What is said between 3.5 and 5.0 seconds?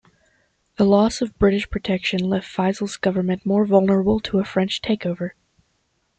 vulnerable to a French